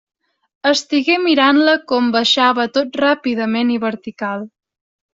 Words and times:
Estigué 0.69 1.17
mirant-la 1.25 1.77
com 1.93 2.09
baixava 2.17 2.67
tot 2.79 3.01
ràpidament 3.05 3.79
i 3.79 3.81
vertical. 3.89 4.53